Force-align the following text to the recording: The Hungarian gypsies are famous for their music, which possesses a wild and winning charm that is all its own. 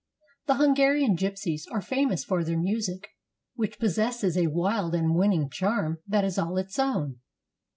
The 0.47 0.55
Hungarian 0.55 1.15
gypsies 1.15 1.65
are 1.71 1.79
famous 1.79 2.23
for 2.23 2.43
their 2.43 2.57
music, 2.57 3.09
which 3.53 3.77
possesses 3.77 4.35
a 4.35 4.47
wild 4.47 4.95
and 4.95 5.13
winning 5.13 5.47
charm 5.47 5.99
that 6.07 6.25
is 6.25 6.39
all 6.39 6.57
its 6.57 6.79
own. 6.79 7.19